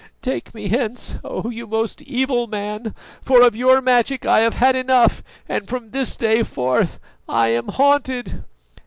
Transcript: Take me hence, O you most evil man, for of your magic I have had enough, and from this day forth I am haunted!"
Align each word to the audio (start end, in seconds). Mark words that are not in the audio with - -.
Take 0.23 0.55
me 0.55 0.67
hence, 0.69 1.13
O 1.23 1.51
you 1.51 1.67
most 1.67 2.01
evil 2.01 2.47
man, 2.47 2.95
for 3.21 3.43
of 3.43 3.55
your 3.55 3.81
magic 3.81 4.25
I 4.25 4.39
have 4.39 4.55
had 4.55 4.75
enough, 4.75 5.21
and 5.47 5.67
from 5.69 5.91
this 5.91 6.15
day 6.15 6.41
forth 6.41 6.99
I 7.29 7.49
am 7.49 7.67
haunted!" 7.67 8.43